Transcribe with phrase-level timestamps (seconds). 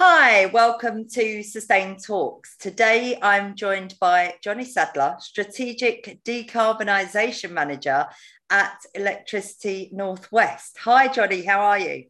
[0.00, 2.56] Hi, welcome to Sustain Talks.
[2.58, 8.06] Today I'm joined by Jonny Sadler, Strategic Decarbonisation Manager
[8.48, 10.78] at Electricity North West.
[10.84, 12.04] Hi, Jonny, how are you?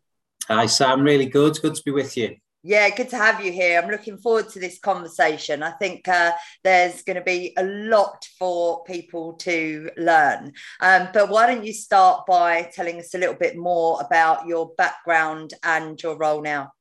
[0.48, 1.00] Hi, Sam.
[1.00, 1.58] Really good.
[1.62, 2.36] Good to be with you.
[2.62, 3.80] Yeah, good to have you here.
[3.80, 5.62] I'm looking forward to this conversation.
[5.62, 6.32] I think uh,
[6.62, 10.52] there's going to be a lot for people to learn.
[10.82, 14.72] Um, but why don't you start by telling us a little bit more about your
[14.76, 16.72] background and your role now?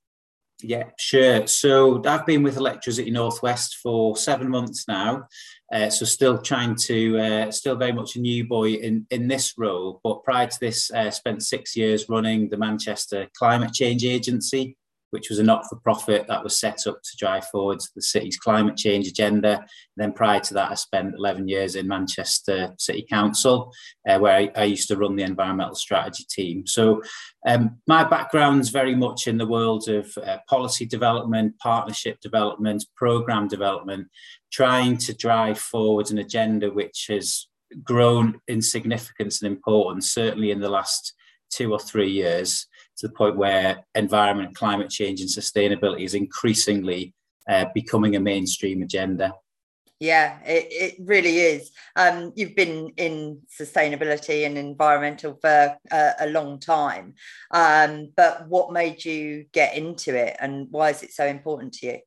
[0.61, 1.46] Yeah, sure.
[1.46, 5.28] So I've been with Electricity North West for seven months now.
[5.71, 9.54] Uh, so still trying to, uh, still very much a new boy in, in this
[9.57, 10.00] role.
[10.04, 14.78] But prior to this, uh, spent six years running the Manchester Climate Change Agency,
[15.11, 19.07] which was a not-for-profit that was set up to drive forward the city's climate change
[19.07, 19.60] agenda.
[19.60, 23.71] And then prior to that, I spent 11 years in Manchester City Council,
[24.07, 26.68] uh, where I, I, used to run the environmental strategy team.
[26.68, 27.02] So
[27.47, 33.47] um, my background's very much in the world of uh, policy development, partnership development, program
[33.47, 34.08] development,
[34.52, 37.47] trying to drive forward an agenda which has
[37.83, 41.13] grown in significance and importance, certainly in the last
[41.50, 42.67] two or three years
[42.98, 47.14] to the point where environment, climate change, and sustainability is increasingly
[47.50, 49.34] uh, becoming a mainstream agenda.
[50.00, 51.72] Yeah, it, it really is.
[51.95, 57.16] Um, you've been in sustainability and environmental for uh, a long time.
[57.50, 61.88] Um, but what made you get into it and why is it so important to
[61.88, 62.00] you?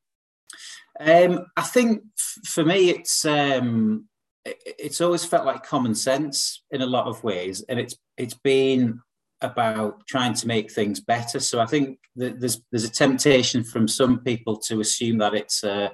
[0.99, 4.07] Um, I think f- for me, it's um,
[4.45, 8.35] it, it's always felt like common sense in a lot of ways, and it's it's
[8.35, 9.01] been
[9.41, 11.39] about trying to make things better.
[11.39, 15.89] So I think there's there's a temptation from some people to assume that it's uh,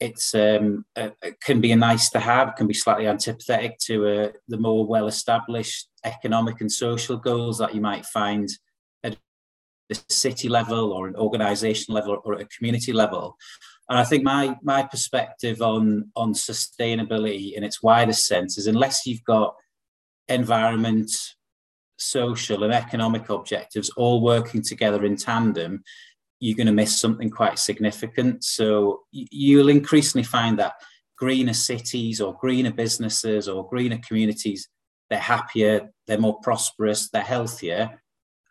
[0.00, 1.10] it's um, uh,
[1.42, 5.06] can be a nice to have, can be slightly antipathetic to uh, the more well
[5.06, 8.48] established economic and social goals that you might find
[9.02, 9.16] at
[9.90, 13.36] a city level or an organisation level or at a community level.
[13.88, 19.06] And I think my my perspective on on sustainability in its widest sense is unless
[19.06, 19.54] you've got
[20.28, 21.10] environment,
[21.96, 25.82] social and economic objectives all working together in tandem,
[26.40, 28.44] you're going to miss something quite significant.
[28.44, 30.74] So you'll increasingly find that
[31.16, 34.68] greener cities or greener businesses or greener communities,
[35.08, 38.00] they're happier, they're more prosperous, they're healthier,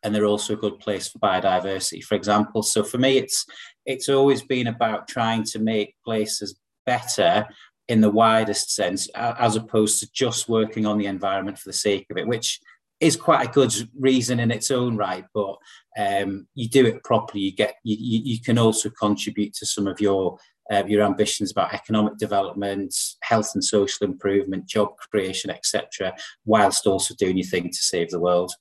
[0.03, 2.63] and they're also a good place for biodiversity, for example.
[2.63, 3.45] So for me, it's
[3.85, 7.47] it's always been about trying to make places better
[7.87, 12.07] in the widest sense, as opposed to just working on the environment for the sake
[12.09, 12.59] of it, which
[12.99, 15.57] is quite a good reason in its own right, but
[15.97, 19.99] um, you do it properly, you get you, you can also contribute to some of
[19.99, 20.37] your
[20.71, 27.13] uh, your ambitions about economic development, health and social improvement, job creation, etc., whilst also
[27.15, 28.51] doing your thing to save the world.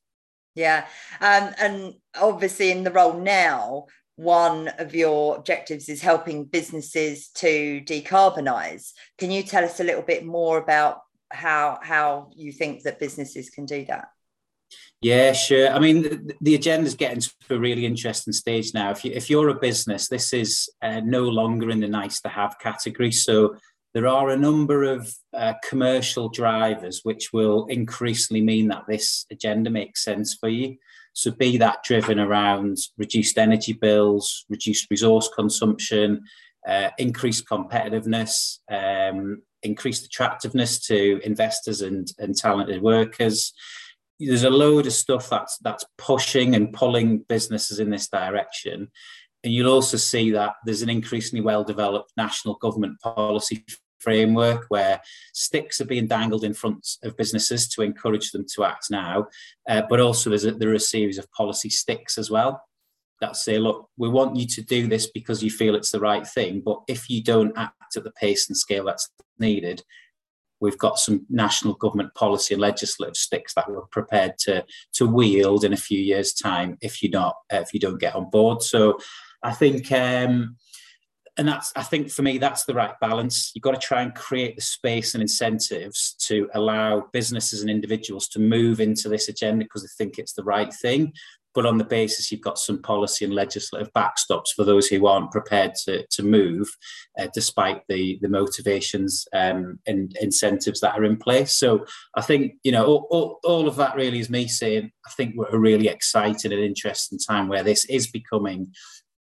[0.55, 0.87] Yeah,
[1.21, 7.81] um, and obviously in the role now, one of your objectives is helping businesses to
[7.85, 8.93] decarbonize.
[9.19, 13.51] Can you tell us a little bit more about how how you think that businesses
[13.51, 14.09] can do that?
[15.05, 15.69] Yeah, sure.
[15.69, 18.91] I mean, the, agenda is getting to a really interesting stage now.
[18.91, 22.31] If, you, if you're a business, this is uh, no longer in the nice to
[22.31, 23.13] have category.
[23.13, 23.55] So
[23.93, 29.69] there are a number of uh, commercial drivers which will increasingly mean that this agenda
[29.69, 30.79] makes sense for you.
[31.13, 36.23] So, be that driven around reduced energy bills, reduced resource consumption,
[36.67, 43.53] uh, increased competitiveness, um, increased attractiveness to investors and, and talented workers
[44.21, 48.89] there's a load of stuff that's that's pushing and pulling businesses in this direction.
[49.43, 53.65] And you'll also see that there's an increasingly well developed national government policy
[53.99, 55.01] framework where
[55.33, 59.27] sticks are being dangled in front of businesses to encourage them to act now.
[59.69, 62.63] Uh, but also there's a, there are a series of policy sticks as well
[63.21, 66.27] that say look we want you to do this because you feel it's the right
[66.27, 69.09] thing but if you don't act at the pace and scale that's
[69.39, 69.83] needed
[70.61, 75.65] we've got some national government policy and legislative sticks that we're prepared to to wield
[75.65, 78.63] in a few years' time if you not if you don't get on board.
[78.63, 78.99] So
[79.43, 79.91] I think.
[79.93, 80.57] Um,
[81.37, 84.15] and that's i think for me that's the right balance you've got to try and
[84.15, 89.65] create the space and incentives to allow businesses and individuals to move into this agenda
[89.65, 91.13] because they think it's the right thing
[91.55, 95.31] but on the basis you've got some policy and legislative backstops for those who aren't
[95.31, 96.69] prepared to, to move,
[97.19, 101.55] uh, despite the, the motivations um, and incentives that are in place.
[101.55, 101.85] So
[102.17, 105.35] I think, you know, all, all, all of that really is me saying, I think
[105.37, 108.73] we're a really exciting and interesting time where this is becoming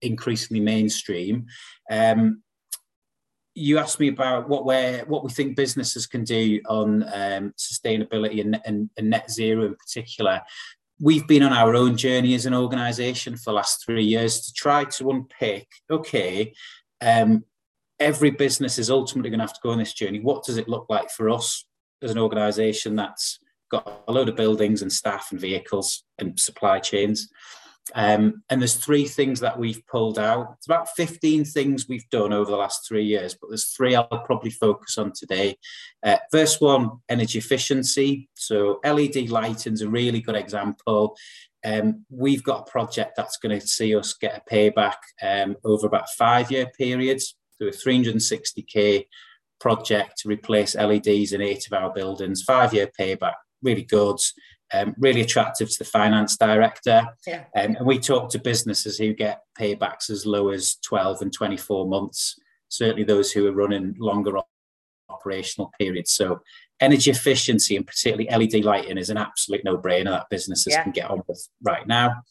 [0.03, 1.47] increasingly mainstream.
[1.91, 2.43] Um,
[3.55, 4.77] you asked me about what we
[5.07, 9.75] what we think businesses can do on um, sustainability and, and, and, net zero in
[9.75, 10.41] particular
[11.01, 14.53] we've been on our own journey as an organisation for the last three years to
[14.53, 15.67] try to unpick.
[15.91, 16.53] Okay,
[17.01, 17.45] um,
[17.99, 20.21] every business is ultimately going to have to go on this journey.
[20.21, 21.65] What does it look like for us
[22.03, 23.39] as an organisation that's
[23.71, 27.29] got a load of buildings and staff and vehicles and supply chains?
[27.95, 30.55] Um, and there's three things that we've pulled out.
[30.59, 34.07] It's about 15 things we've done over the last three years, but there's three I'll
[34.07, 35.57] probably focus on today.
[36.05, 38.29] Uh, first one, energy efficiency.
[38.35, 41.17] So LED lighting's a really good example.
[41.65, 45.87] Um, we've got a project that's going to see us get a payback um, over
[45.87, 49.07] about five-year periods through a 360k
[49.59, 52.43] project to replace LEDs in eight of our buildings.
[52.43, 54.19] Five-year payback, really good
[54.73, 57.03] um, really attractive to the finance director.
[57.27, 57.45] Yeah.
[57.57, 61.87] Um, and we talk to businesses who get paybacks as low as 12 and 24
[61.87, 62.39] months,
[62.69, 64.33] certainly those who are running longer
[65.09, 66.13] operational periods.
[66.13, 66.41] So
[66.81, 70.83] energy efficiency and particularly LED lighting is an absolute no-brainer that businesses yeah.
[70.83, 72.23] can get on with right now.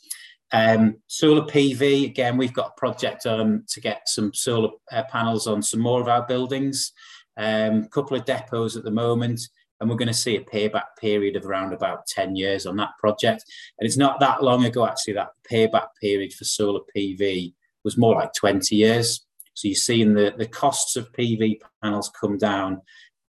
[0.52, 5.46] Um, solar PV, again, we've got a project um, to get some solar uh, panels
[5.46, 6.92] on some more of our buildings.
[7.38, 9.42] A um, couple of depots at the moment
[9.80, 12.98] and we're going to see a payback period of around about 10 years on that
[13.00, 13.46] project.
[13.80, 17.54] And it's not that long ago, actually, that payback period for solar PV
[17.84, 19.26] was more like 20 years.
[19.54, 22.82] So you're seeing the, the costs of PV panels come down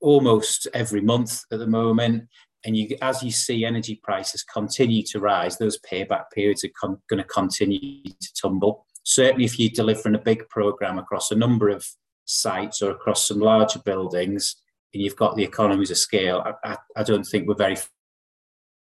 [0.02, 2.28] almost every month at the moment.
[2.66, 7.18] And you, as you see energy prices continue to rise, those payback periods are going
[7.18, 8.86] to continue to tumble.
[9.04, 11.88] Certainly, if you're delivering a big program across a number of
[12.26, 14.58] sites or across some larger buildings,
[14.94, 17.78] and you've got the economies of scale, I, I, I don't think we're very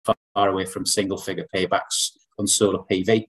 [0.04, 3.24] far away from single figure paybacks on solar PV.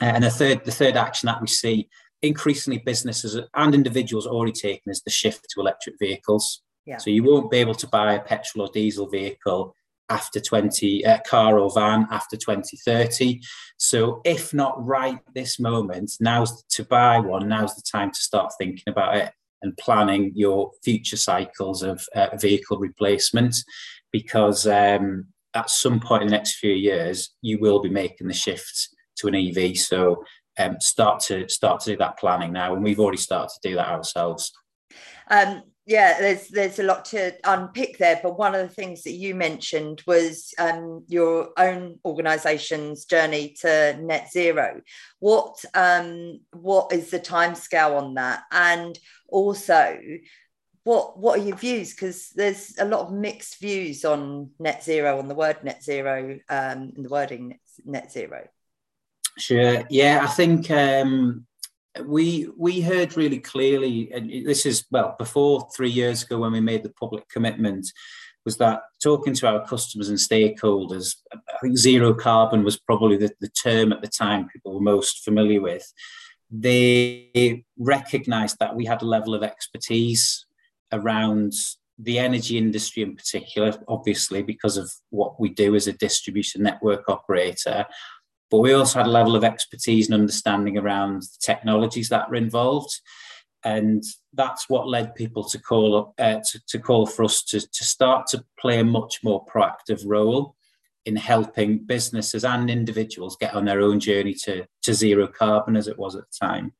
[0.00, 1.88] Uh, and the third, the third action that we see
[2.22, 6.62] increasingly businesses and individuals are already taking is the shift to electric vehicles.
[6.86, 6.98] Yeah.
[6.98, 9.74] So you won't be able to buy a petrol or diesel vehicle
[10.10, 13.40] after 20 uh, car or van after 2030
[13.78, 18.52] so if not right this moment now's to buy one now's the time to start
[18.58, 23.56] thinking about it and planning your future cycles of uh, vehicle replacement
[24.12, 28.34] because um, at some point in the next few years you will be making the
[28.34, 30.22] shift to an EV so
[30.58, 33.76] um, start to start to do that planning now and we've already started to do
[33.76, 34.52] that ourselves.
[35.30, 39.12] Um, yeah, there's there's a lot to unpick there, but one of the things that
[39.12, 44.82] you mentioned was um, your own organisation's journey to net zero.
[45.18, 48.98] What um, what is the timescale on that, and
[49.28, 49.98] also
[50.84, 51.94] what what are your views?
[51.94, 56.38] Because there's a lot of mixed views on net zero, on the word net zero,
[56.48, 58.46] um, and the wording net, net zero.
[59.38, 59.84] Sure.
[59.88, 61.46] Yeah, I think um,
[62.04, 66.60] we we heard really clearly, and this is well before three years ago when we
[66.60, 67.90] made the public commitment,
[68.44, 73.30] was that talking to our customers and stakeholders, I think zero carbon was probably the,
[73.40, 75.92] the term at the time people were most familiar with.
[76.50, 80.46] They recognised that we had a level of expertise
[80.92, 81.52] around
[81.98, 87.08] the energy industry in particular, obviously because of what we do as a distribution network
[87.08, 87.84] operator,
[88.50, 92.36] but we also had a level of expertise and understanding around the technologies that were
[92.36, 93.00] involved.
[93.62, 94.02] And
[94.32, 98.26] that's what led people to call uh, to, to, call for us to, to start
[98.28, 100.56] to play a much more proactive role
[101.04, 105.88] in helping businesses and individuals get on their own journey to, to zero carbon as
[105.88, 106.72] it was at the time.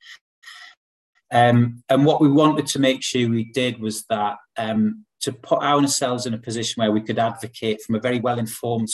[1.33, 5.63] Um, and what we wanted to make sure we did was that um, to put
[5.63, 8.89] ourselves in a position where we could advocate from a very well informed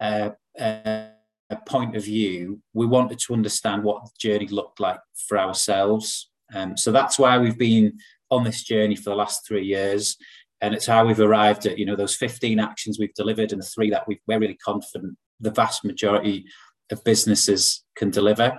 [0.00, 1.06] uh, uh,
[1.54, 4.98] point of view, we wanted to understand what the journey looked like
[5.28, 6.30] for ourselves.
[6.54, 7.98] Um, so that's why we've been
[8.30, 10.16] on this journey for the last three years.
[10.60, 13.66] And it's how we've arrived at, you know, those 15 actions we've delivered and the
[13.66, 16.46] three that we we're really confident the vast majority
[16.90, 18.58] of businesses can deliver.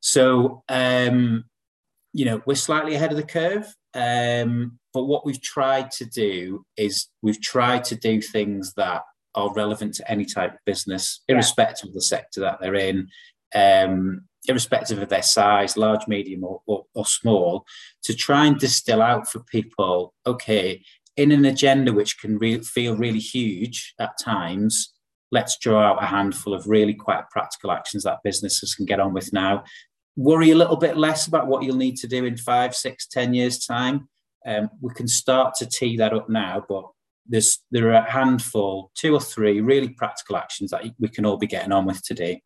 [0.00, 1.44] So, um,
[2.12, 3.74] you know, we're slightly ahead of the curve.
[3.94, 9.02] Um, but what we've tried to do is we've tried to do things that
[9.34, 11.90] are relevant to any type of business, irrespective yeah.
[11.90, 13.08] of the sector that they're in,
[13.54, 17.64] um, irrespective of their size, large, medium, or, or, or small,
[18.02, 20.82] to try and distill out for people okay,
[21.16, 24.92] in an agenda which can re- feel really huge at times,
[25.30, 29.12] let's draw out a handful of really quite practical actions that businesses can get on
[29.12, 29.64] with now.
[30.16, 33.32] Worry a little bit less about what you'll need to do in five, six, ten
[33.32, 34.08] years' time.
[34.44, 36.84] Um, we can start to tee that up now, but
[37.26, 41.36] there's there are a handful, two or three really practical actions that we can all
[41.36, 42.42] be getting on with today.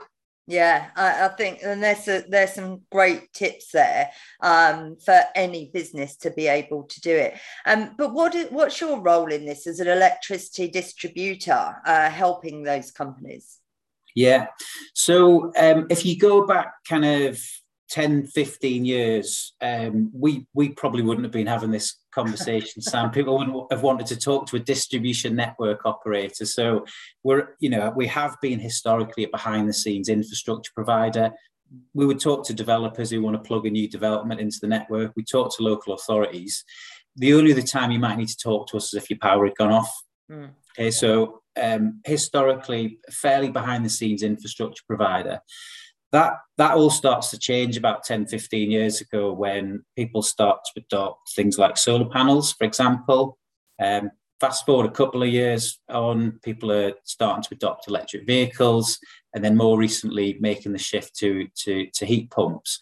[0.48, 5.70] Yeah, I, I think and there's a, there's some great tips there um, for any
[5.74, 7.34] business to be able to do it.
[7.64, 12.62] Um, but what is, what's your role in this as an electricity distributor, uh, helping
[12.62, 13.58] those companies?
[14.14, 14.46] Yeah.
[14.94, 17.40] So um, if you go back kind of
[17.90, 23.10] 10, 15 years, um, we we probably wouldn't have been having this conversation, Sam.
[23.10, 26.46] People wouldn't have wanted to talk to a distribution network operator.
[26.46, 26.84] So
[27.22, 31.30] we're, you know, we have been historically a behind the scenes infrastructure provider.
[31.94, 35.12] We would talk to developers who want to plug a new development into the network.
[35.16, 36.64] We talk to local authorities.
[37.16, 39.46] The only other time you might need to talk to us is if your power
[39.46, 39.92] had gone off.
[40.30, 40.50] Mm.
[40.76, 45.40] Okay, so um, historically, fairly behind the scenes infrastructure provider
[46.12, 50.82] that that all starts to change about 10 15 years ago when people start to
[50.82, 53.38] adopt things like solar panels for example.
[53.82, 54.10] Um,
[54.40, 58.98] fast forward a couple of years on people are starting to adopt electric vehicles
[59.34, 62.78] and then more recently making the shift to to, to heat pumps.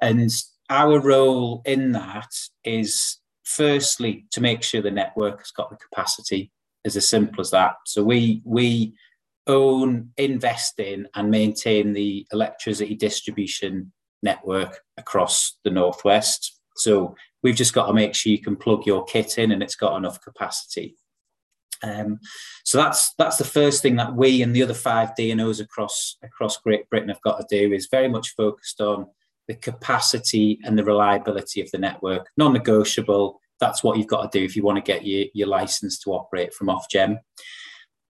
[0.00, 0.30] And
[0.70, 2.30] our role in that
[2.64, 6.52] is firstly to make sure the network has got the capacity
[6.84, 7.76] is as simple as that.
[7.86, 8.94] So we we
[9.48, 16.60] own, invest in, and maintain the electricity distribution network across the Northwest.
[16.76, 19.76] So we've just got to make sure you can plug your kit in and it's
[19.76, 20.96] got enough capacity.
[21.82, 22.18] Um,
[22.64, 26.56] so that's that's the first thing that we and the other five DNOs across across
[26.56, 29.06] Great Britain have got to do is very much focused on
[29.46, 33.40] the capacity and the reliability of the network, non-negotiable.
[33.60, 36.10] That's what you've got to do if you want to get your, your license to
[36.10, 37.18] operate from Ofgem.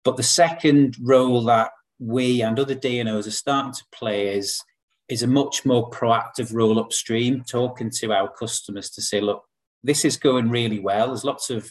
[0.05, 4.63] But the second role that we and other DNOs are starting to play is,
[5.09, 9.45] is a much more proactive role upstream, talking to our customers to say, look,
[9.83, 11.09] this is going really well.
[11.09, 11.71] There's lots of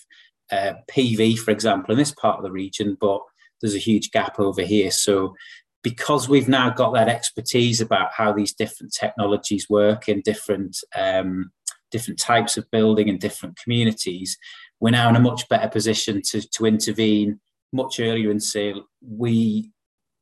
[0.51, 3.21] uh, PV, for example, in this part of the region, but
[3.61, 4.91] there's a huge gap over here.
[4.91, 5.35] So
[5.83, 11.51] because we've now got that expertise about how these different technologies work in different um,
[11.91, 14.37] different types of building and different communities,
[14.79, 17.39] we're now in a much better position to, to intervene
[17.73, 19.71] much earlier and say, we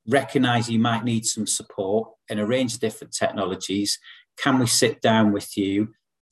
[0.07, 3.99] recognize you might need some support in a range of different technologies.
[4.37, 5.89] Can we sit down with you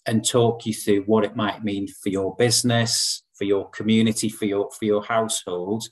[0.07, 4.45] and talk you through what it might mean for your business, for your community, for
[4.45, 5.83] your for your household,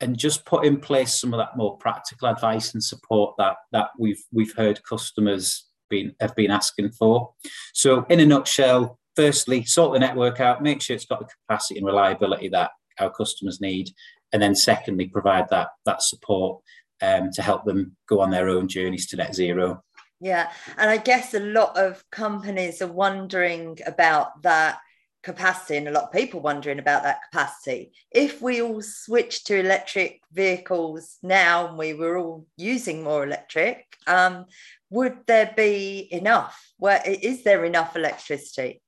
[0.00, 3.88] and just put in place some of that more practical advice and support that that
[3.98, 7.32] we've we've heard customers been have been asking for.
[7.72, 11.78] So in a nutshell, firstly, sort the network out, make sure it's got the capacity
[11.78, 12.70] and reliability that
[13.00, 13.90] our customers need,
[14.32, 16.62] and then secondly provide that that support
[17.02, 19.82] um, to help them go on their own journeys to net zero.
[20.20, 24.78] Yeah and i guess a lot of companies are wondering about that
[25.22, 27.92] capacity and a lot of people wondering about that capacity.
[28.10, 33.84] If we all switch to electric vehicles now and we were all using more electric
[34.06, 34.46] um,
[34.90, 36.58] would there be enough?
[36.78, 38.80] Where is there enough electricity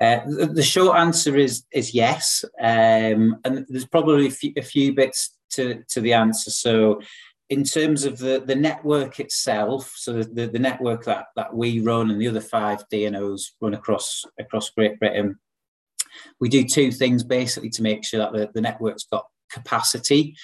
[0.00, 4.62] uh, the, the, short answer is is yes, um, and there's probably a few, a
[4.62, 6.52] few, bits to, to the answer.
[6.52, 7.00] So,
[7.50, 12.10] in terms of the, the network itself, so the, the network that, that we run
[12.10, 15.36] and the other five DNOs run across across Great Britain,
[16.38, 20.36] we do two things basically to make sure that the, the network's got capacity.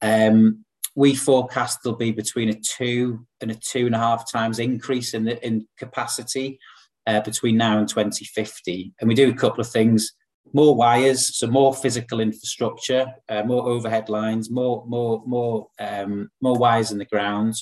[0.00, 0.64] Um,
[0.94, 5.12] we forecast there'll be between a two and a two and a half times increase
[5.12, 6.58] in the in capacity
[7.06, 8.92] uh, between now and 2050.
[9.00, 10.12] And we do a couple of things
[10.54, 16.58] more wires, so more physical infrastructure, uh, more overhead lines, more, more, more, um, more
[16.58, 17.54] wires in the ground.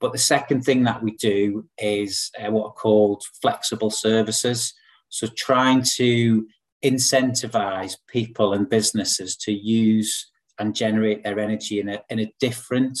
[0.00, 4.72] But the second thing that we do is uh, what are called flexible services.
[5.08, 6.46] So trying to
[6.84, 12.98] incentivize people and businesses to use and generate their energy in a, in a different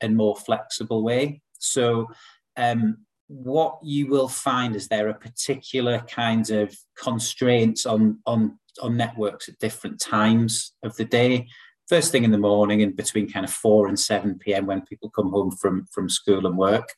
[0.00, 1.40] and more flexible way.
[1.58, 2.08] So
[2.56, 8.96] um, what you will find is there are particular kinds of constraints on on on
[8.96, 11.46] networks at different times of the day.
[11.88, 15.10] First thing in the morning and between kind of 4 and 7 p.m when people
[15.10, 16.88] come home from from school and work.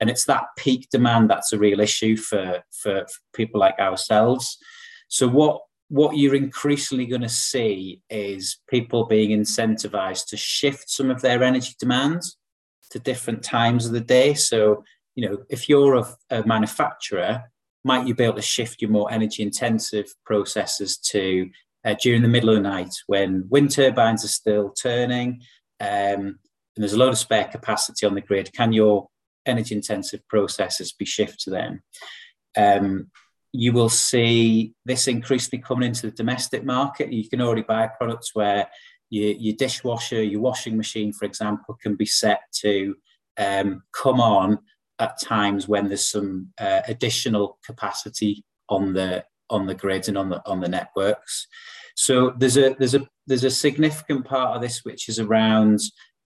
[0.00, 4.58] And it's that peak demand that's a real issue for for, for people like ourselves.
[5.08, 11.10] So what what you're increasingly going to see is people being incentivized to shift some
[11.10, 12.36] of their energy demands
[12.90, 14.34] to different times of the day.
[14.34, 14.82] So
[15.14, 17.44] you know, if you're a, a manufacturer,
[17.84, 21.50] might you be able to shift your more energy intensive processes to
[21.84, 25.42] uh, during the middle of the night when wind turbines are still turning
[25.80, 26.38] um,
[26.76, 28.52] and there's a lot of spare capacity on the grid?
[28.52, 29.08] Can your
[29.46, 31.82] energy intensive processes be shifted to them?
[32.56, 33.10] Um,
[33.52, 37.12] you will see this increasingly coming into the domestic market.
[37.12, 38.68] You can already buy products where
[39.10, 42.96] your, your dishwasher, your washing machine, for example, can be set to
[43.38, 44.58] um, come on
[44.98, 50.30] at times when there's some uh, additional capacity on the on the grid and on
[50.30, 51.46] the on the networks.
[51.96, 55.80] So there's a there's a there's a significant part of this which is around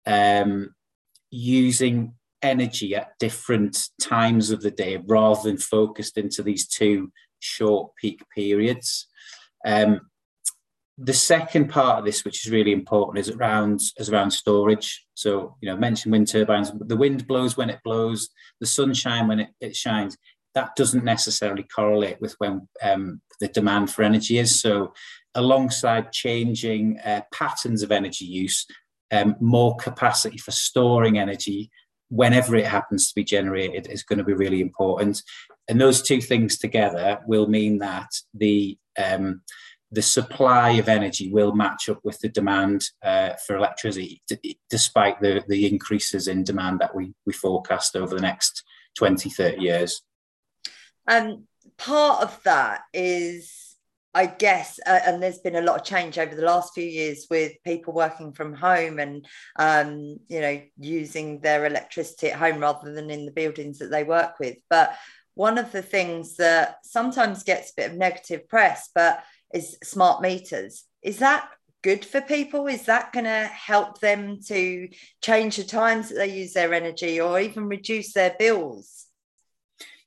[0.07, 0.75] um,
[1.31, 7.11] using energy at different times of the day rather than focused into these two
[7.41, 9.07] short peak periods.
[9.67, 10.03] Um,
[10.97, 15.07] the second part of this, which is really important, is around is around storage.
[15.19, 16.71] So, you know, mentioned wind turbines.
[16.79, 18.29] The wind blows when it blows,
[18.61, 20.17] the sunshine when it, it shines.
[20.55, 24.61] That doesn't necessarily correlate with when um, the demand for energy is.
[24.61, 24.93] So,
[25.35, 28.65] alongside changing uh, patterns of energy use,
[29.11, 31.73] um, more capacity for storing energy
[32.11, 35.21] whenever it happens to be generated is going to be really important.
[35.69, 39.43] And those two things together will mean that the um,
[39.91, 45.21] the supply of energy will match up with the demand uh, for electricity, d- despite
[45.21, 48.65] the, the increases in demand that we, we forecast over the next
[48.97, 50.03] 20, 30 years.
[51.07, 51.45] And
[51.79, 53.77] part of that is,
[54.13, 57.27] I guess, uh, and there's been a lot of change over the last few years
[57.31, 59.27] with people working from home and,
[59.59, 64.05] um, you know, using their electricity at home rather than in the buildings that they
[64.05, 64.57] work with.
[64.69, 64.95] But
[65.33, 70.23] one of the things that sometimes gets a bit of negative press, but is smart
[70.23, 70.85] meters.
[71.03, 71.49] Is that
[71.83, 72.67] good for people?
[72.67, 74.89] Is that going to help them to
[75.23, 79.07] change the times that they use their energy or even reduce their bills?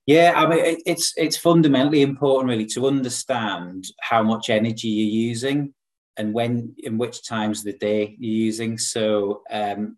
[0.07, 5.73] Yeah, I mean, it's it's fundamentally important, really, to understand how much energy you're using
[6.17, 8.77] and when, in which times of the day you're using.
[8.77, 9.97] So, um,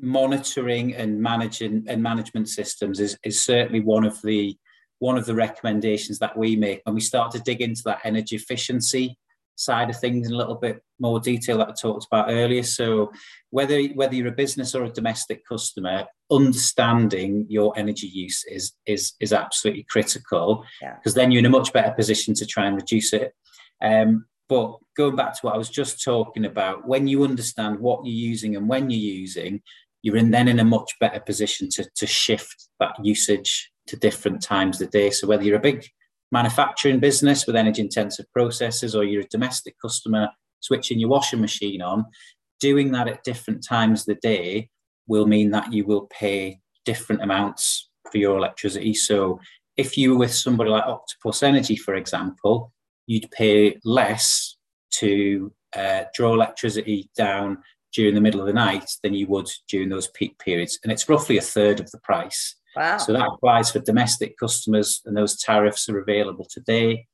[0.00, 4.56] monitoring and managing and management systems is is certainly one of the
[4.98, 8.36] one of the recommendations that we make when we start to dig into that energy
[8.36, 9.16] efficiency
[9.58, 12.62] side of things in a little bit more detail that I talked about earlier.
[12.62, 13.12] So
[13.50, 19.14] whether whether you're a business or a domestic customer, understanding your energy use is is
[19.20, 21.22] is absolutely critical because yeah.
[21.22, 23.32] then you're in a much better position to try and reduce it.
[23.82, 28.04] Um, but going back to what I was just talking about, when you understand what
[28.04, 29.60] you're using and when you're using,
[30.02, 34.42] you're in then in a much better position to, to shift that usage to different
[34.42, 35.10] times of the day.
[35.10, 35.86] So whether you're a big
[36.30, 40.28] manufacturing business with energy intensive processes or you're a domestic customer
[40.60, 42.04] switching your washing machine on,
[42.60, 44.68] doing that at different times of the day
[45.06, 48.94] will mean that you will pay different amounts for your electricity.
[48.94, 49.40] So
[49.76, 52.72] if you were with somebody like Octopus Energy, for example,
[53.06, 54.56] you'd pay less
[54.90, 57.58] to uh, draw electricity down
[57.92, 60.78] during the middle of the night than you would during those peak periods.
[60.82, 62.56] And it's roughly a third of the price.
[62.78, 62.98] Wow.
[62.98, 67.08] So that applies for domestic customers, and those tariffs are available today.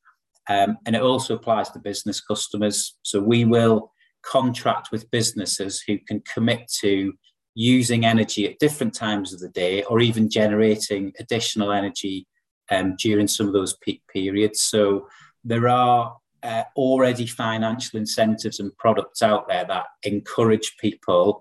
[0.46, 2.96] Um, and it also applies to business customers.
[3.02, 3.90] So we will
[4.22, 7.14] contract with businesses who can commit to
[7.54, 12.26] using energy at different times of the day or even generating additional energy
[12.70, 14.60] um, during some of those peak periods.
[14.60, 15.08] So
[15.44, 21.40] there are uh, already financial incentives and products out there that encourage people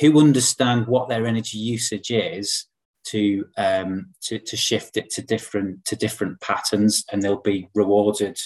[0.00, 2.66] who understand what their energy usage is
[3.04, 8.38] to um, to, to shift it to different to different patterns, and they'll be rewarded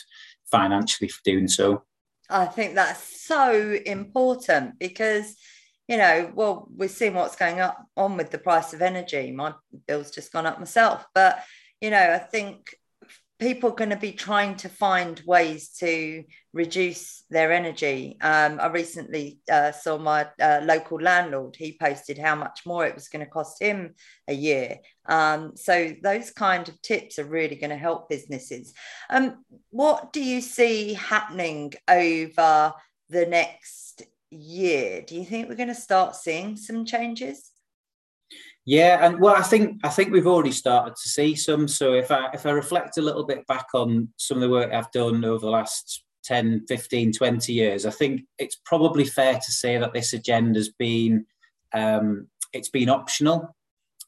[0.50, 1.82] financially for doing so.
[2.30, 5.36] I think that's so important because
[5.88, 9.30] you know, well, we're seeing what's going up on with the price of energy.
[9.32, 9.52] My
[9.86, 11.44] bill's just gone up myself, but
[11.80, 12.74] you know, I think
[13.38, 18.16] people are going to be trying to find ways to reduce their energy.
[18.20, 22.94] Um, I recently uh, saw my uh, local landlord, he posted how much more it
[22.94, 23.94] was going to cost him
[24.28, 24.78] a year.
[25.06, 28.72] Um, so, those kind of tips are really going to help businesses.
[29.10, 32.72] Um, what do you see happening over
[33.10, 35.02] the next year?
[35.02, 37.50] Do you think we're going to start seeing some changes?
[38.66, 41.68] Yeah, and well, I think I think we've already started to see some.
[41.68, 44.72] So if I if I reflect a little bit back on some of the work
[44.72, 49.52] I've done over the last 10, 15, 20 years, I think it's probably fair to
[49.52, 51.26] say that this agenda's been
[51.74, 53.54] um, it's been optional.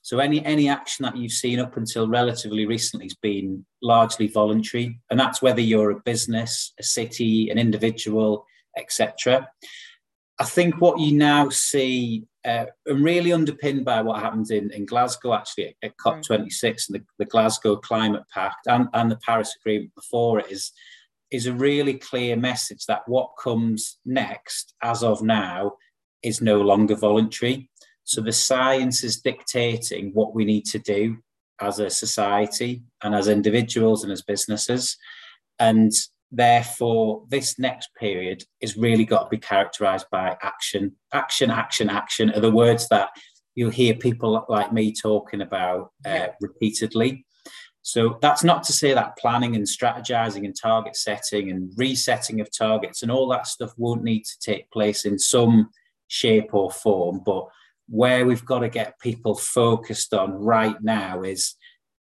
[0.00, 5.00] So any any action that you've seen up until relatively recently has been largely voluntary,
[5.10, 8.46] and that's whether you're a business, a city, an individual,
[8.78, 9.48] etc.
[10.38, 14.86] I think what you now see, uh, and really underpinned by what happened in, in
[14.86, 19.54] Glasgow, actually, at, at COP26 and the, the, Glasgow Climate Pact and, and the Paris
[19.60, 20.70] Agreement before it, is,
[21.32, 25.72] is a really clear message that what comes next, as of now,
[26.22, 27.68] is no longer voluntary.
[28.04, 31.18] So the science is dictating what we need to do
[31.60, 34.96] as a society and as individuals and as businesses.
[35.58, 35.90] And
[36.32, 40.96] Therefore, this next period is really got to be characterized by action.
[41.12, 43.10] Action, action, action are the words that
[43.54, 47.24] you'll hear people like me talking about uh, repeatedly.
[47.82, 52.48] So that's not to say that planning and strategizing and target setting and resetting of
[52.50, 55.70] targets and all that stuff won't need to take place in some
[56.08, 57.46] shape or form, but
[57.88, 61.54] where we've got to get people focused on right now is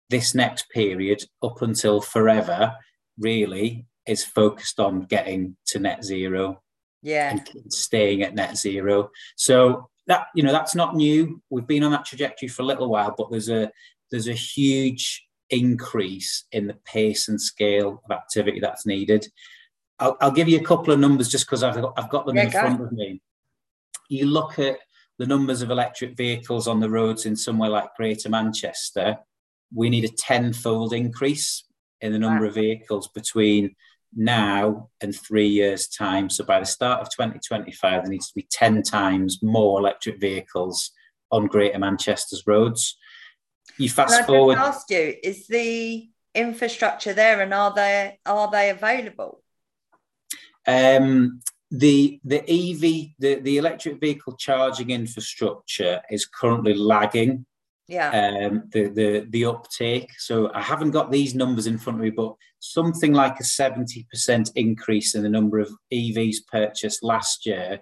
[0.09, 2.75] this next period up until forever,
[3.19, 6.61] really, is focused on getting to net zero.
[7.01, 7.31] Yeah.
[7.31, 9.09] And staying at net zero.
[9.35, 11.41] So that you know that's not new.
[11.49, 13.71] We've been on that trajectory for a little while, but there's a
[14.11, 19.27] there's a huge increase in the pace and scale of activity that's needed.
[19.99, 22.35] I'll, I'll give you a couple of numbers just because I've got, I've got them
[22.35, 23.21] yeah, in front of me.
[24.09, 24.79] You look at
[25.19, 29.17] the numbers of electric vehicles on the roads in somewhere like Greater Manchester,
[29.73, 31.65] we need a tenfold increase
[32.01, 32.49] in the number wow.
[32.49, 33.75] of vehicles between
[34.15, 36.30] now and three years' time.
[36.30, 40.91] So by the start of 2025, there needs to be 10 times more electric vehicles
[41.32, 42.97] on Greater Manchester's roads.
[43.78, 44.58] You fast forward.
[44.58, 49.41] I asked you, is the infrastructure there and are they are they available?
[50.65, 51.41] Um,
[51.73, 57.45] the the EV the, the electric vehicle charging infrastructure is currently lagging
[57.88, 62.04] yeah um the the the uptake so i haven't got these numbers in front of
[62.04, 67.82] me but something like a 70% increase in the number of evs purchased last year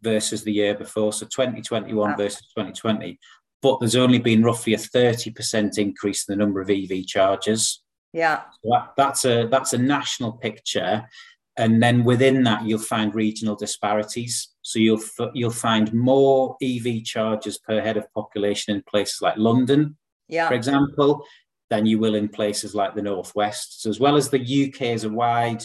[0.00, 2.16] versus the year before so 2021 wow.
[2.16, 3.18] versus 2020
[3.60, 7.82] but there's only been roughly a 30% increase in the number of ev chargers.
[8.12, 8.42] Yeah.
[8.62, 11.08] So that, that's a that's a national picture.
[11.56, 14.50] And then within that you'll find regional disparities.
[14.60, 15.00] So you'll
[15.32, 19.96] you'll find more ev chargers per head of population in places like london
[20.28, 20.48] yeah.
[20.48, 21.24] for example
[21.74, 25.04] than you will in places like the northwest so as well as the uk as
[25.04, 25.64] a wide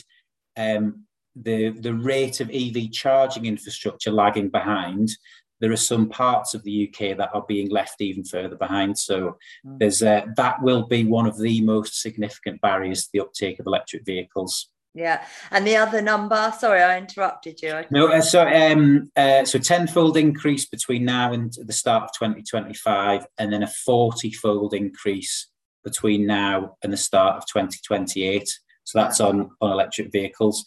[0.57, 1.03] um,
[1.35, 5.09] the the rate of ev charging infrastructure lagging behind
[5.59, 8.97] there are some parts of the UK that are being left even further behind.
[8.97, 9.79] So mm.
[9.79, 13.67] there's uh, that will be one of the most significant barriers to the uptake of
[13.67, 14.69] electric vehicles.
[14.95, 16.51] Yeah, and the other number.
[16.57, 17.83] Sorry, I interrupted you.
[17.91, 23.27] No, uh, so um, uh, so tenfold increase between now and the start of 2025,
[23.37, 25.47] and then a forty-fold increase
[25.89, 28.47] between now and the start of 2028.
[28.84, 30.63] So that's on on electric vehicles.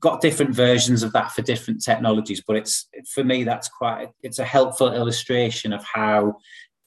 [0.00, 4.38] Got different versions of that for different technologies, but it's for me that's quite it's
[4.38, 6.36] a helpful illustration of how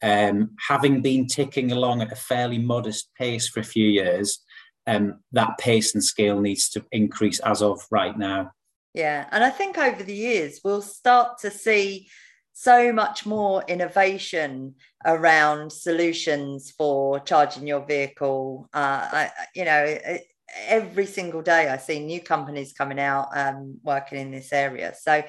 [0.04, 4.39] um, having been ticking along at a fairly modest pace for a few years
[4.88, 8.51] um, that pace and scale needs to increase as of right now.
[8.93, 12.08] Yeah, and I think over the years we'll start to see
[12.57, 18.69] so much more innovation around solutions for charging your vehicle.
[18.73, 19.97] Uh, I, you know,
[20.67, 24.93] every single day I see new companies coming out um, working in this area.
[24.97, 25.21] So,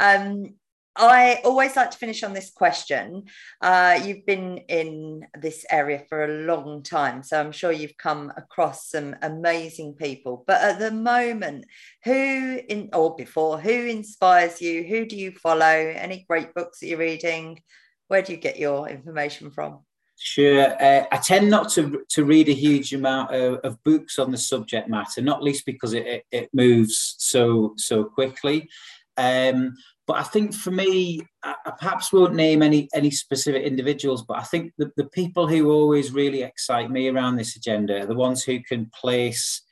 [0.00, 0.56] um,
[0.94, 3.24] I always like to finish on this question.
[3.60, 8.30] Uh, you've been in this area for a long time, so I'm sure you've come
[8.36, 10.44] across some amazing people.
[10.46, 11.64] But at the moment,
[12.04, 14.84] who in or before, who inspires you?
[14.84, 15.64] Who do you follow?
[15.64, 17.62] Any great books that you're reading?
[18.08, 19.80] Where do you get your information from?
[20.18, 20.80] Sure.
[20.80, 24.38] Uh, I tend not to to read a huge amount of, of books on the
[24.38, 28.68] subject matter, not least because it, it, it moves so so quickly.
[29.16, 29.74] Um,
[30.06, 34.42] but I think for me, I, perhaps won't name any any specific individuals, but I
[34.42, 38.42] think the, the people who always really excite me around this agenda are the ones
[38.42, 39.62] who can place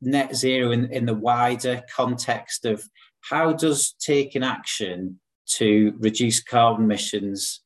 [0.00, 2.86] net zero in, in the wider context of
[3.20, 7.62] how does taking action to reduce carbon emissions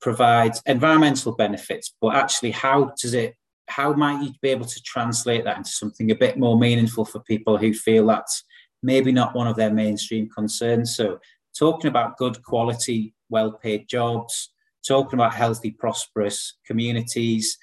[0.00, 3.34] provide environmental benefits, but actually how does it
[3.66, 7.20] how might you be able to translate that into something a bit more meaningful for
[7.20, 8.44] people who feel that's
[8.82, 10.96] maybe not one of their mainstream concerns.
[10.96, 11.18] So
[11.58, 14.50] talking about good quality, well paid jobs,
[14.86, 17.58] talking about healthy, prosperous communities,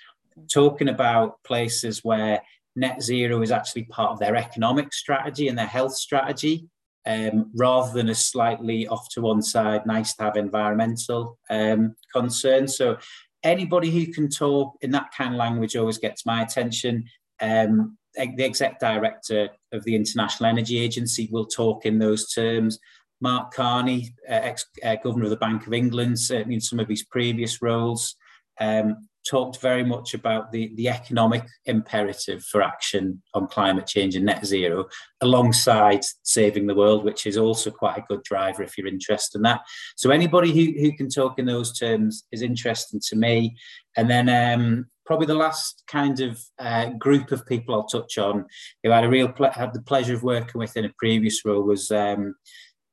[0.51, 2.41] talking about places where
[2.75, 6.67] net zero is actually part of their economic strategy and their health strategy.
[7.07, 12.75] Um, rather than a slightly off to one side, nice to have environmental um, concerns.
[12.75, 12.97] So,
[13.43, 17.05] anybody who can talk in that kind of language always gets my attention.
[17.39, 22.79] Um, the exec director of the International Energy Agency will talk in those terms.
[23.21, 26.87] Mark Carney, uh, ex uh, governor of the Bank of England, certainly in some of
[26.87, 28.15] his previous roles,
[28.59, 34.25] um, talked very much about the, the economic imperative for action on climate change and
[34.25, 34.85] net zero,
[35.21, 39.43] alongside saving the world, which is also quite a good driver if you're interested in
[39.43, 39.61] that.
[39.95, 43.55] So anybody who, who can talk in those terms is interesting to me.
[43.97, 48.45] And then um, probably the last kind of uh, group of people I'll touch on
[48.83, 51.43] who I had a real ple- had the pleasure of working with in a previous
[51.45, 52.35] role was um,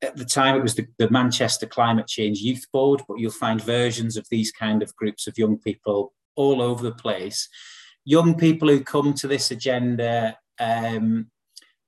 [0.03, 3.63] at the time it was the, the, Manchester Climate Change Youth Board, but you'll find
[3.63, 7.49] versions of these kind of groups of young people all over the place.
[8.05, 11.31] Young people who come to this agenda um,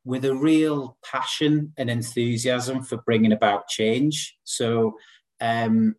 [0.04, 4.36] with a real passion and enthusiasm for bringing about change.
[4.44, 4.96] So
[5.40, 5.96] um,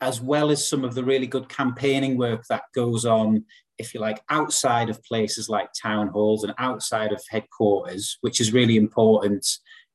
[0.00, 3.44] as well as some of the really good campaigning work that goes on,
[3.78, 8.52] if you like, outside of places like town halls and outside of headquarters, which is
[8.52, 9.46] really important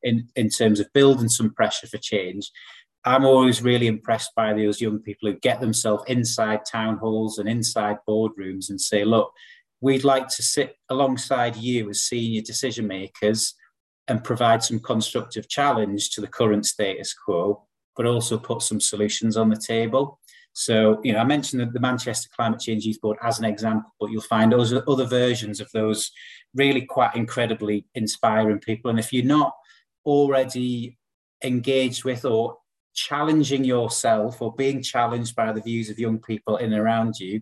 [0.03, 2.51] in, in terms of building some pressure for change.
[3.05, 7.49] I'm always really impressed by those young people who get themselves inside town halls and
[7.49, 9.31] inside boardrooms and say, look,
[9.81, 13.55] we'd like to sit alongside you as senior decision makers
[14.07, 17.65] and provide some constructive challenge to the current status quo,
[17.97, 20.19] but also put some solutions on the table.
[20.53, 23.93] So, you know, I mentioned the, the Manchester Climate Change Youth Board as an example,
[23.99, 26.11] but you'll find those other versions of those
[26.55, 28.89] really quite incredibly inspiring people.
[28.89, 29.53] And if you're not
[30.05, 30.97] already
[31.43, 32.57] engaged with or
[32.93, 37.41] challenging yourself or being challenged by the views of young people in and around you,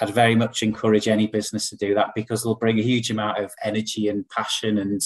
[0.00, 3.38] I'd very much encourage any business to do that because they'll bring a huge amount
[3.38, 5.00] of energy and passion and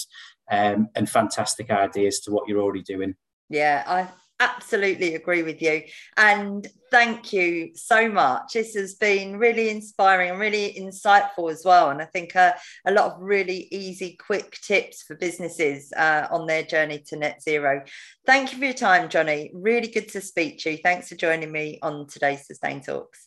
[0.51, 3.15] um, and fantastic ideas to what you're already doing.
[3.51, 4.09] Yeah, I
[4.41, 5.83] absolutely agree with you.
[6.17, 8.53] And thank you so much.
[8.55, 11.91] This has been really inspiring and really insightful as well.
[11.91, 12.53] And I think uh,
[12.87, 17.43] a lot of really easy, quick tips for businesses uh, on their journey to net
[17.43, 17.83] zero.
[18.27, 19.51] Thank you for your time, Jonny.
[19.55, 20.79] Really good to speak to you.
[20.79, 23.27] Thanks for joining me on today's Sustain Talks.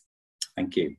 [0.56, 0.96] Thank you.